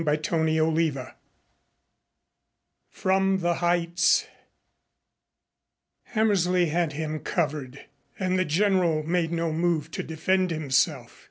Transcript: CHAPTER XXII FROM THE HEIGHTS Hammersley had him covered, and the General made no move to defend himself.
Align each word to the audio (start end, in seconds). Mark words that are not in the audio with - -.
CHAPTER 0.03 0.47
XXII 0.51 0.99
FROM 2.89 3.37
THE 3.41 3.53
HEIGHTS 3.53 4.25
Hammersley 6.05 6.65
had 6.69 6.93
him 6.93 7.19
covered, 7.19 7.85
and 8.17 8.39
the 8.39 8.43
General 8.43 9.03
made 9.03 9.31
no 9.31 9.53
move 9.53 9.91
to 9.91 10.01
defend 10.01 10.49
himself. 10.49 11.19